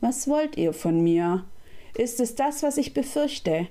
Was 0.00 0.28
wollt 0.28 0.56
ihr 0.56 0.72
von 0.72 1.02
mir? 1.02 1.44
Ist 1.96 2.20
es 2.20 2.34
das, 2.34 2.62
was 2.62 2.76
ich 2.76 2.94
befürchte? 2.94 3.68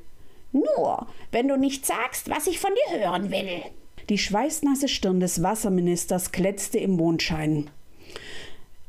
Nur, 0.51 1.07
wenn 1.31 1.47
du 1.47 1.57
nicht 1.57 1.85
sagst, 1.85 2.29
was 2.29 2.47
ich 2.47 2.59
von 2.59 2.71
dir 2.73 2.99
hören 2.99 3.31
will. 3.31 3.63
Die 4.09 4.17
schweißnasse 4.17 4.87
Stirn 4.87 5.19
des 5.19 5.43
Wasserministers 5.43 6.31
kletzte 6.31 6.79
im 6.79 6.91
Mondschein. 6.91 7.69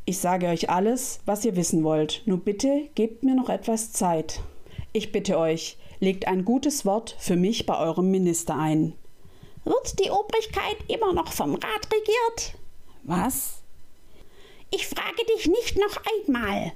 Ich 0.07 0.19
sage 0.19 0.47
euch 0.47 0.71
alles, 0.71 1.21
was 1.27 1.45
ihr 1.45 1.57
wissen 1.57 1.85
wollt. 1.85 2.23
Nur 2.25 2.39
bitte 2.39 2.89
gebt 2.95 3.23
mir 3.23 3.35
noch 3.35 3.51
etwas 3.51 3.93
Zeit. 3.93 4.41
Ich 4.93 5.13
bitte 5.13 5.39
euch, 5.39 5.77
legt 6.01 6.27
ein 6.27 6.45
gutes 6.45 6.85
Wort 6.85 7.15
für 7.19 7.37
mich 7.37 7.67
bei 7.67 7.79
eurem 7.79 8.11
Minister 8.11 8.57
ein. 8.57 8.95
Wird 9.65 10.01
die 10.01 10.11
Obrigkeit 10.11 10.77
immer 10.89 11.13
noch 11.13 11.33
vom 11.33 11.55
Rat 11.55 11.89
regiert? 11.93 12.59
Was? 13.03 13.63
Ich 14.71 14.87
frage 14.87 15.25
dich 15.37 15.47
nicht 15.47 15.77
noch 15.77 16.03
einmal. 16.27 16.73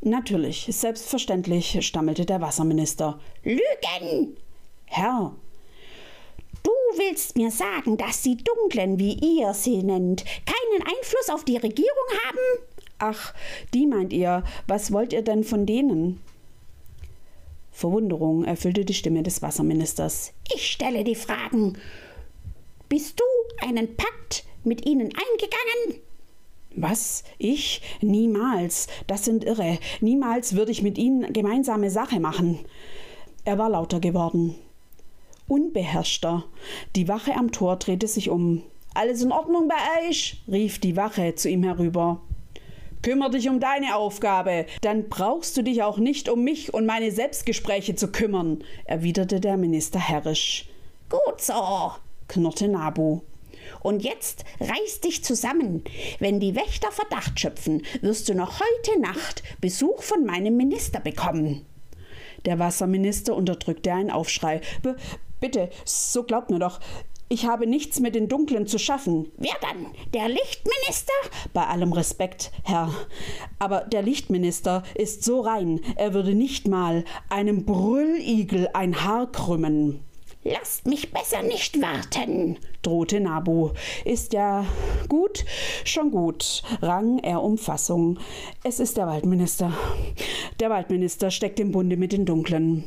Natürlich, 0.00 0.66
selbstverständlich, 0.70 1.78
stammelte 1.86 2.24
der 2.24 2.40
Wasserminister. 2.40 3.20
Lügen! 3.44 4.36
Herr! 4.86 5.34
Du 6.62 6.70
willst 6.96 7.36
mir 7.36 7.50
sagen, 7.50 7.96
dass 7.96 8.22
die 8.22 8.36
Dunklen, 8.36 8.98
wie 8.98 9.14
ihr 9.14 9.54
sie 9.54 9.82
nennt, 9.82 10.24
keinen 10.24 10.82
Einfluss 10.82 11.28
auf 11.30 11.44
die 11.44 11.56
Regierung 11.56 12.08
haben? 12.26 12.66
Ach, 12.98 13.34
die 13.74 13.86
meint 13.86 14.12
ihr. 14.12 14.44
Was 14.66 14.92
wollt 14.92 15.12
ihr 15.12 15.22
denn 15.22 15.44
von 15.44 15.66
denen? 15.66 16.20
Verwunderung 17.72 18.44
erfüllte 18.44 18.84
die 18.84 18.94
Stimme 18.94 19.22
des 19.22 19.42
Wasserministers. 19.42 20.32
Ich 20.54 20.70
stelle 20.70 21.02
die 21.02 21.14
Fragen. 21.14 21.78
Bist 22.88 23.18
du 23.18 23.66
einen 23.66 23.96
Pakt 23.96 24.44
mit 24.62 24.86
ihnen 24.86 25.08
eingegangen? 25.08 26.02
Was? 26.76 27.24
Ich? 27.38 27.80
Niemals. 28.00 28.86
Das 29.06 29.24
sind 29.24 29.44
irre. 29.44 29.78
Niemals 30.00 30.54
würde 30.54 30.70
ich 30.70 30.82
mit 30.82 30.98
ihnen 30.98 31.32
gemeinsame 31.32 31.90
Sache 31.90 32.20
machen. 32.20 32.58
Er 33.44 33.58
war 33.58 33.70
lauter 33.70 34.00
geworden. 34.00 34.54
Unbeherrschter. 35.48 36.44
Die 36.94 37.08
Wache 37.08 37.34
am 37.34 37.50
Tor 37.50 37.76
drehte 37.76 38.06
sich 38.06 38.30
um. 38.30 38.62
Alles 38.94 39.22
in 39.22 39.32
Ordnung 39.32 39.68
bei 39.68 40.08
euch? 40.08 40.42
rief 40.50 40.78
die 40.78 40.96
Wache 40.96 41.34
zu 41.34 41.48
ihm 41.48 41.62
herüber. 41.62 42.20
Kümmer 43.02 43.30
dich 43.30 43.48
um 43.48 43.58
deine 43.58 43.96
Aufgabe, 43.96 44.66
dann 44.80 45.08
brauchst 45.08 45.56
du 45.56 45.62
dich 45.62 45.82
auch 45.82 45.98
nicht 45.98 46.28
um 46.28 46.44
mich 46.44 46.72
und 46.72 46.86
meine 46.86 47.10
Selbstgespräche 47.10 47.96
zu 47.96 48.12
kümmern, 48.12 48.62
erwiderte 48.84 49.40
der 49.40 49.56
Minister 49.56 49.98
herrisch. 49.98 50.68
Gut 51.10 51.40
so, 51.40 51.92
knurrte 52.28 52.68
Nabu. 52.68 53.22
Und 53.80 54.04
jetzt 54.04 54.44
reiß 54.60 55.00
dich 55.00 55.24
zusammen. 55.24 55.82
Wenn 56.20 56.38
die 56.38 56.54
Wächter 56.54 56.92
Verdacht 56.92 57.40
schöpfen, 57.40 57.82
wirst 58.00 58.28
du 58.28 58.34
noch 58.34 58.60
heute 58.60 59.00
Nacht 59.00 59.42
Besuch 59.60 60.02
von 60.02 60.24
meinem 60.24 60.56
Minister 60.56 61.00
bekommen. 61.00 61.66
Der 62.44 62.58
Wasserminister 62.58 63.34
unterdrückte 63.34 63.92
einen 63.92 64.10
Aufschrei. 64.10 64.60
B 64.82 64.94
bitte, 65.40 65.70
so 65.84 66.22
glaubt 66.22 66.50
mir 66.50 66.60
doch. 66.60 66.78
Ich 67.32 67.46
habe 67.46 67.66
nichts 67.66 67.98
mit 67.98 68.14
den 68.14 68.28
Dunklen 68.28 68.66
zu 68.66 68.78
schaffen. 68.78 69.32
Wer 69.38 69.54
dann? 69.62 69.86
Der 70.12 70.28
Lichtminister? 70.28 71.14
Bei 71.54 71.66
allem 71.66 71.94
Respekt, 71.94 72.52
Herr. 72.62 72.92
Aber 73.58 73.80
der 73.80 74.02
Lichtminister 74.02 74.82
ist 74.94 75.24
so 75.24 75.40
rein, 75.40 75.80
er 75.96 76.12
würde 76.12 76.34
nicht 76.34 76.68
mal 76.68 77.06
einem 77.30 77.64
Brülligel 77.64 78.68
ein 78.74 79.02
Haar 79.02 79.32
krümmen. 79.32 80.04
Lasst 80.44 80.86
mich 80.86 81.10
besser 81.10 81.42
nicht 81.42 81.80
warten, 81.80 82.58
drohte 82.82 83.18
Nabu. 83.18 83.70
Ist 84.04 84.34
ja 84.34 84.66
gut, 85.08 85.46
schon 85.84 86.10
gut, 86.10 86.62
rang 86.82 87.18
er 87.20 87.42
um 87.42 87.56
Fassung. 87.56 88.18
Es 88.62 88.78
ist 88.78 88.98
der 88.98 89.06
Waldminister. 89.06 89.72
Der 90.60 90.68
Waldminister 90.68 91.30
steckt 91.30 91.60
im 91.60 91.72
Bunde 91.72 91.96
mit 91.96 92.12
den 92.12 92.26
Dunklen. 92.26 92.84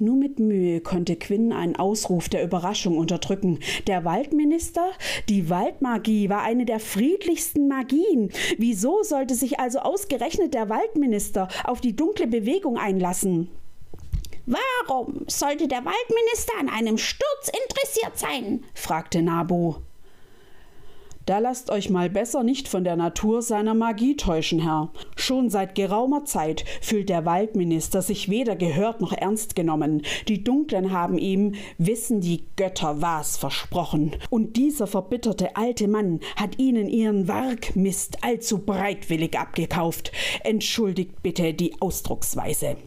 Nur 0.00 0.14
mit 0.14 0.38
Mühe 0.38 0.80
konnte 0.80 1.16
Quinn 1.16 1.52
einen 1.52 1.74
Ausruf 1.74 2.28
der 2.28 2.44
Überraschung 2.44 2.96
unterdrücken. 2.96 3.58
Der 3.88 4.04
Waldminister? 4.04 4.92
Die 5.28 5.50
Waldmagie 5.50 6.28
war 6.28 6.42
eine 6.42 6.64
der 6.64 6.78
friedlichsten 6.78 7.66
Magien. 7.66 8.30
Wieso 8.58 9.02
sollte 9.02 9.34
sich 9.34 9.58
also 9.58 9.80
ausgerechnet 9.80 10.54
der 10.54 10.68
Waldminister 10.68 11.48
auf 11.64 11.80
die 11.80 11.96
dunkle 11.96 12.28
Bewegung 12.28 12.78
einlassen? 12.78 13.48
Warum 14.46 15.24
sollte 15.26 15.66
der 15.66 15.84
Waldminister 15.84 16.52
an 16.60 16.68
einem 16.68 16.96
Sturz 16.96 17.50
interessiert 17.66 18.16
sein? 18.16 18.64
fragte 18.74 19.20
Nabu. 19.20 19.74
Da 21.28 21.40
lasst 21.40 21.68
euch 21.68 21.90
mal 21.90 22.08
besser 22.08 22.42
nicht 22.42 22.68
von 22.68 22.84
der 22.84 22.96
Natur 22.96 23.42
seiner 23.42 23.74
Magie 23.74 24.16
täuschen, 24.16 24.60
Herr. 24.60 24.90
Schon 25.14 25.50
seit 25.50 25.74
geraumer 25.74 26.24
Zeit 26.24 26.64
fühlt 26.80 27.10
der 27.10 27.26
Waldminister 27.26 28.00
sich 28.00 28.30
weder 28.30 28.56
gehört 28.56 29.02
noch 29.02 29.12
ernst 29.12 29.54
genommen. 29.54 30.00
Die 30.26 30.42
Dunklen 30.42 30.90
haben 30.90 31.18
ihm, 31.18 31.54
wissen 31.76 32.22
die 32.22 32.46
Götter 32.56 33.02
was, 33.02 33.36
versprochen. 33.36 34.16
Und 34.30 34.56
dieser 34.56 34.86
verbitterte 34.86 35.54
alte 35.54 35.86
Mann 35.86 36.20
hat 36.36 36.58
ihnen 36.58 36.88
ihren 36.88 37.28
Wargmist 37.28 38.24
allzu 38.24 38.64
breitwillig 38.64 39.38
abgekauft. 39.38 40.12
Entschuldigt 40.44 41.22
bitte 41.22 41.52
die 41.52 41.78
Ausdrucksweise. 41.78 42.78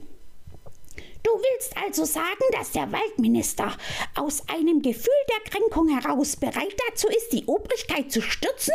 Du 1.24 1.32
willst 1.32 1.76
also 1.78 2.06
sagen, 2.06 2.44
dass 2.54 2.72
der 2.72 2.92
Waldminister 2.92 3.76
aus 4.16 4.44
einem 4.50 4.82
Gefühl 4.82 5.14
der 5.30 5.52
Kränkung 5.52 5.88
heraus 5.90 6.36
bereit 6.36 6.76
dazu 6.90 7.08
ist, 7.08 7.32
die 7.32 7.46
Obrigkeit 7.46 8.12
zu 8.12 8.22
stürzen? 8.22 8.74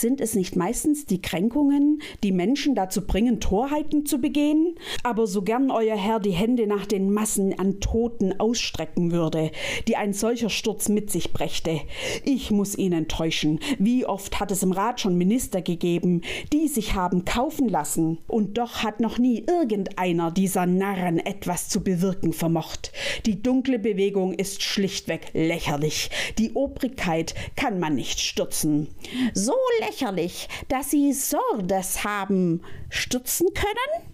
Sind 0.00 0.20
es 0.20 0.34
nicht 0.34 0.56
meistens 0.56 1.06
die 1.06 1.22
Kränkungen, 1.22 2.02
die 2.22 2.30
Menschen 2.30 2.74
dazu 2.74 3.06
bringen, 3.06 3.40
Torheiten 3.40 4.04
zu 4.04 4.18
begehen? 4.18 4.74
Aber 5.02 5.26
so 5.26 5.40
gern 5.40 5.70
euer 5.70 5.96
Herr 5.96 6.20
die 6.20 6.32
Hände 6.32 6.66
nach 6.66 6.84
den 6.84 7.10
Massen 7.10 7.58
an 7.58 7.80
Toten 7.80 8.38
ausstrecken 8.38 9.10
würde, 9.10 9.50
die 9.88 9.96
ein 9.96 10.12
solcher 10.12 10.50
Sturz 10.50 10.90
mit 10.90 11.10
sich 11.10 11.32
brächte. 11.32 11.80
Ich 12.24 12.50
muss 12.50 12.76
ihn 12.76 12.92
enttäuschen. 12.92 13.58
Wie 13.78 14.04
oft 14.04 14.38
hat 14.38 14.50
es 14.50 14.62
im 14.62 14.72
Rat 14.72 15.00
schon 15.00 15.16
Minister 15.16 15.62
gegeben, 15.62 16.20
die 16.52 16.68
sich 16.68 16.92
haben 16.92 17.24
kaufen 17.24 17.66
lassen, 17.66 18.18
und 18.28 18.58
doch 18.58 18.82
hat 18.82 19.00
noch 19.00 19.16
nie 19.16 19.46
irgendeiner 19.48 20.30
dieser 20.30 20.66
Narren 20.66 21.18
etwas 21.20 21.70
zu 21.70 21.82
bewirken 21.82 22.34
vermocht. 22.34 22.92
Die 23.24 23.42
dunkle 23.42 23.78
Bewegung 23.78 24.34
ist 24.34 24.62
schlichtweg 24.62 25.30
lächerlich. 25.32 26.10
Die 26.36 26.52
Obrigkeit 26.52 27.34
kann 27.56 27.80
man 27.80 27.94
nicht 27.94 28.20
stürzen. 28.20 28.88
So 29.32 29.54
lächerlich, 29.86 30.48
dass 30.68 30.90
sie 30.90 31.12
Sordes 31.12 32.04
haben 32.04 32.62
stürzen 32.88 33.48
können? 33.54 34.10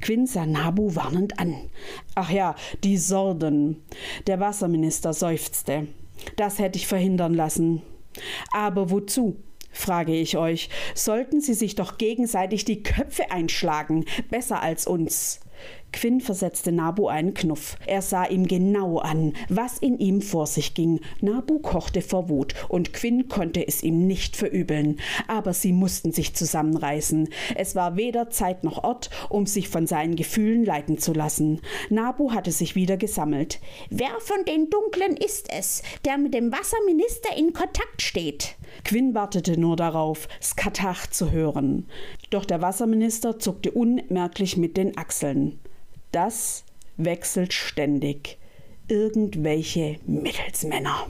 Quinn 0.00 0.26
sah 0.26 0.46
Nabu 0.46 0.94
warnend 0.94 1.38
an. 1.38 1.70
Ach 2.14 2.30
ja, 2.30 2.54
die 2.82 2.98
Sorden. 2.98 3.82
Der 4.26 4.38
Wasserminister 4.40 5.12
seufzte. 5.14 5.88
Das 6.36 6.58
hätte 6.58 6.78
ich 6.78 6.86
verhindern 6.86 7.34
lassen. 7.34 7.82
Aber 8.52 8.90
wozu? 8.90 9.36
frage 9.70 10.14
ich 10.14 10.36
euch. 10.36 10.68
Sollten 10.94 11.40
sie 11.40 11.54
sich 11.54 11.74
doch 11.74 11.98
gegenseitig 11.98 12.64
die 12.64 12.82
Köpfe 12.82 13.30
einschlagen, 13.30 14.04
besser 14.30 14.62
als 14.62 14.86
uns. 14.86 15.40
Quinn 15.94 16.20
versetzte 16.20 16.72
Nabu 16.72 17.06
einen 17.06 17.34
Knuff. 17.34 17.76
Er 17.86 18.02
sah 18.02 18.24
ihm 18.24 18.48
genau 18.48 18.98
an, 18.98 19.32
was 19.48 19.78
in 19.78 19.96
ihm 20.00 20.22
vor 20.22 20.48
sich 20.48 20.74
ging. 20.74 21.00
Nabu 21.20 21.60
kochte 21.60 22.02
vor 22.02 22.28
Wut 22.28 22.52
und 22.68 22.92
Quinn 22.92 23.28
konnte 23.28 23.64
es 23.64 23.84
ihm 23.84 24.04
nicht 24.08 24.36
verübeln. 24.36 24.98
Aber 25.28 25.52
sie 25.52 25.72
mussten 25.72 26.10
sich 26.10 26.34
zusammenreißen. 26.34 27.28
Es 27.54 27.76
war 27.76 27.96
weder 27.96 28.28
Zeit 28.28 28.64
noch 28.64 28.82
Ort, 28.82 29.08
um 29.28 29.46
sich 29.46 29.68
von 29.68 29.86
seinen 29.86 30.16
Gefühlen 30.16 30.64
leiten 30.64 30.98
zu 30.98 31.12
lassen. 31.12 31.60
Nabu 31.90 32.32
hatte 32.32 32.50
sich 32.50 32.74
wieder 32.74 32.96
gesammelt. 32.96 33.60
Wer 33.88 34.18
von 34.18 34.44
den 34.46 34.70
Dunklen 34.70 35.16
ist 35.16 35.48
es, 35.56 35.84
der 36.04 36.18
mit 36.18 36.34
dem 36.34 36.50
Wasserminister 36.50 37.36
in 37.36 37.52
Kontakt 37.52 38.02
steht? 38.02 38.56
Quinn 38.84 39.14
wartete 39.14 39.60
nur 39.60 39.76
darauf, 39.76 40.26
Skatach 40.42 41.06
zu 41.06 41.30
hören. 41.30 41.86
Doch 42.30 42.44
der 42.44 42.60
Wasserminister 42.60 43.38
zuckte 43.38 43.70
unmerklich 43.70 44.56
mit 44.56 44.76
den 44.76 44.98
Achseln. 44.98 45.60
Das 46.14 46.62
wechselt 46.96 47.52
ständig. 47.52 48.38
Irgendwelche 48.86 49.98
Mittelsmänner. 50.06 51.08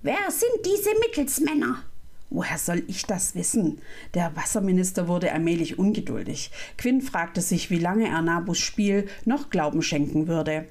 Wer 0.00 0.30
sind 0.30 0.64
diese 0.64 0.98
Mittelsmänner? 0.98 1.84
Woher 2.30 2.56
soll 2.56 2.84
ich 2.88 3.04
das 3.04 3.34
wissen? 3.34 3.82
Der 4.14 4.34
Wasserminister 4.34 5.08
wurde 5.08 5.30
allmählich 5.30 5.78
ungeduldig. 5.78 6.50
Quinn 6.78 7.02
fragte 7.02 7.42
sich, 7.42 7.68
wie 7.68 7.78
lange 7.78 8.08
er 8.08 8.22
Nabus 8.22 8.60
Spiel 8.60 9.08
noch 9.26 9.50
Glauben 9.50 9.82
schenken 9.82 10.26
würde. 10.26 10.68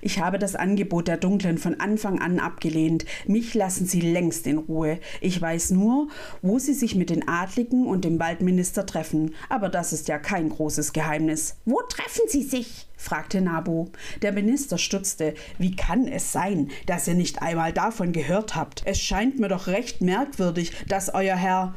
Ich 0.00 0.18
habe 0.18 0.38
das 0.38 0.54
Angebot 0.54 1.08
der 1.08 1.16
Dunklen 1.16 1.58
von 1.58 1.80
Anfang 1.80 2.20
an 2.20 2.40
abgelehnt. 2.40 3.04
Mich 3.26 3.54
lassen 3.54 3.86
sie 3.86 4.00
längst 4.00 4.46
in 4.46 4.58
Ruhe. 4.58 4.98
Ich 5.20 5.40
weiß 5.40 5.70
nur, 5.70 6.08
wo 6.42 6.58
sie 6.58 6.74
sich 6.74 6.94
mit 6.94 7.10
den 7.10 7.28
Adligen 7.28 7.86
und 7.86 8.04
dem 8.04 8.18
Waldminister 8.18 8.86
treffen. 8.86 9.34
Aber 9.48 9.68
das 9.68 9.92
ist 9.92 10.08
ja 10.08 10.18
kein 10.18 10.48
großes 10.48 10.92
Geheimnis. 10.92 11.56
Wo 11.64 11.80
treffen 11.82 12.24
sie 12.28 12.42
sich? 12.42 12.86
fragte 12.96 13.40
Nabu. 13.40 13.88
Der 14.22 14.32
Minister 14.32 14.78
stutzte. 14.78 15.34
Wie 15.58 15.76
kann 15.76 16.08
es 16.08 16.32
sein, 16.32 16.70
dass 16.86 17.06
ihr 17.06 17.14
nicht 17.14 17.42
einmal 17.42 17.72
davon 17.72 18.12
gehört 18.12 18.56
habt? 18.56 18.82
Es 18.86 18.98
scheint 18.98 19.38
mir 19.38 19.48
doch 19.48 19.66
recht 19.66 20.00
merkwürdig, 20.00 20.72
dass 20.88 21.12
euer 21.12 21.36
Herr 21.36 21.74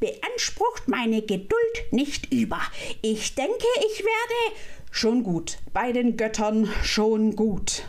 beansprucht 0.00 0.88
meine 0.88 1.22
Geduld 1.22 1.76
nicht 1.90 2.32
über. 2.32 2.60
Ich 3.02 3.34
denke, 3.34 3.66
ich 3.86 4.00
werde 4.00 4.56
Schon 4.96 5.24
gut, 5.24 5.58
bei 5.72 5.90
den 5.90 6.16
Göttern 6.16 6.68
schon 6.84 7.34
gut. 7.34 7.82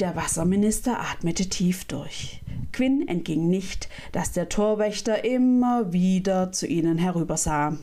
Der 0.00 0.16
Wasserminister 0.16 0.98
atmete 0.98 1.50
tief 1.50 1.84
durch. 1.84 2.40
Quinn 2.72 3.06
entging 3.06 3.48
nicht, 3.48 3.90
dass 4.12 4.32
der 4.32 4.48
Torwächter 4.48 5.22
immer 5.22 5.92
wieder 5.92 6.50
zu 6.50 6.66
ihnen 6.66 6.96
herübersah. 6.96 7.76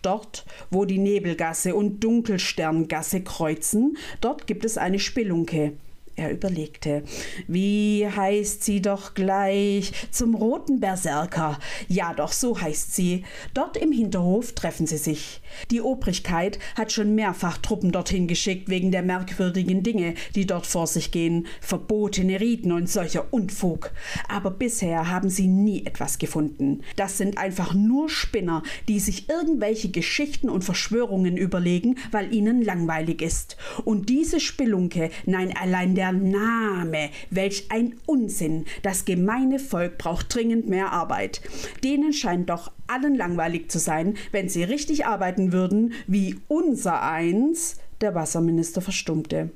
Dort, 0.00 0.46
wo 0.70 0.84
die 0.84 0.98
Nebelgasse 0.98 1.74
und 1.74 2.04
Dunkelsterngasse 2.04 3.22
kreuzen, 3.22 3.96
dort 4.20 4.46
gibt 4.46 4.64
es 4.64 4.78
eine 4.78 5.00
Spelunke. 5.00 5.72
Er 6.18 6.32
überlegte. 6.32 7.02
Wie 7.46 8.08
heißt 8.08 8.64
sie 8.64 8.80
doch 8.80 9.12
gleich? 9.12 9.92
Zum 10.10 10.34
roten 10.34 10.80
Berserker. 10.80 11.58
Ja, 11.88 12.14
doch, 12.14 12.32
so 12.32 12.58
heißt 12.58 12.94
sie. 12.94 13.24
Dort 13.52 13.76
im 13.76 13.92
Hinterhof 13.92 14.52
treffen 14.52 14.86
sie 14.86 14.96
sich. 14.96 15.42
Die 15.70 15.82
Obrigkeit 15.82 16.58
hat 16.74 16.90
schon 16.90 17.14
mehrfach 17.14 17.58
Truppen 17.58 17.92
dorthin 17.92 18.28
geschickt 18.28 18.70
wegen 18.70 18.92
der 18.92 19.02
merkwürdigen 19.02 19.82
Dinge, 19.82 20.14
die 20.34 20.46
dort 20.46 20.66
vor 20.66 20.86
sich 20.86 21.12
gehen, 21.12 21.46
verbotene 21.60 22.40
Riten 22.40 22.72
und 22.72 22.88
solcher 22.88 23.30
Unfug. 23.30 23.90
Aber 24.26 24.50
bisher 24.50 25.10
haben 25.10 25.28
sie 25.28 25.48
nie 25.48 25.84
etwas 25.84 26.16
gefunden. 26.16 26.80
Das 26.96 27.18
sind 27.18 27.36
einfach 27.36 27.74
nur 27.74 28.08
Spinner, 28.08 28.62
die 28.88 29.00
sich 29.00 29.28
irgendwelche 29.28 29.90
Geschichten 29.90 30.48
und 30.48 30.64
Verschwörungen 30.64 31.36
überlegen, 31.36 31.98
weil 32.10 32.32
ihnen 32.32 32.62
langweilig 32.62 33.20
ist. 33.20 33.58
Und 33.84 34.08
diese 34.08 34.40
Spelunke, 34.40 35.10
nein, 35.26 35.54
allein 35.54 35.94
der 35.94 36.05
Name, 36.12 37.10
welch 37.30 37.70
ein 37.70 37.96
Unsinn. 38.06 38.64
Das 38.82 39.04
gemeine 39.04 39.58
Volk 39.58 39.98
braucht 39.98 40.34
dringend 40.34 40.68
mehr 40.68 40.92
Arbeit. 40.92 41.40
Denen 41.84 42.12
scheint 42.12 42.50
doch 42.50 42.72
allen 42.86 43.14
langweilig 43.14 43.70
zu 43.70 43.78
sein, 43.78 44.16
wenn 44.32 44.48
sie 44.48 44.64
richtig 44.64 45.06
arbeiten 45.06 45.52
würden, 45.52 45.92
wie 46.06 46.38
unser 46.48 47.02
eins. 47.02 47.76
Der 48.00 48.14
Wasserminister 48.14 48.82
verstummte. 48.82 49.50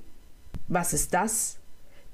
Was 0.68 0.92
ist 0.92 1.12
das? 1.12 1.58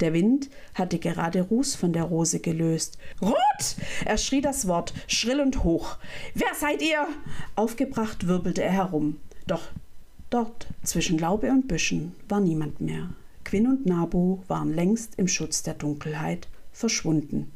Der 0.01 0.13
Wind 0.13 0.51
hatte 0.75 0.99
gerade 0.99 1.43
Ruß 1.43 1.75
von 1.75 1.93
der 1.93 2.05
Rose 2.05 2.41
gelöst. 2.41 2.99
Rot! 3.23 3.77
Er 4.05 4.19
schrie 4.19 4.41
das 4.41 4.67
Wort, 4.67 4.93
schrill 5.07 5.41
und 5.41 5.65
hoch. 5.65 5.97
Wer 6.35 6.55
seid 6.55 6.83
ihr? 6.83 7.07
Aufgebracht 7.55 8.27
wirbelte 8.27 8.63
er 8.63 8.73
herum. 8.73 9.19
Doch 9.47 9.63
dort, 10.29 10.67
zwischen 10.83 11.19
Laube 11.19 11.51
und 11.51 11.69
Büschen, 11.69 12.15
war 12.29 12.41
niemand 12.41 12.81
mehr. 12.81 13.09
Quinn 13.47 13.69
und 13.69 13.87
Nabu 13.87 14.41
waren 14.49 14.75
längst 14.75 15.15
im 15.21 15.29
Schutz 15.29 15.63
der 15.63 15.75
Dunkelheit 15.75 16.49
verschwunden. 16.73 17.53